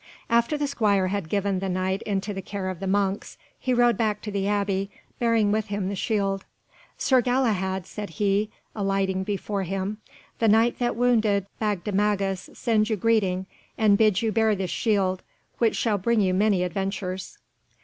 [0.31, 3.97] After the squire had given the Knight into the care of the monks, he rode
[3.97, 4.89] back to the Abbey,
[5.19, 6.43] bearing with him the shield.
[6.97, 9.99] "Sir Galahad," said he, alighting before him,
[10.39, 13.45] "the Knight that wounded Bagdemagus sends you greeting,
[13.77, 15.21] and bids you bear this shield,
[15.59, 17.37] which shall bring you many adventures."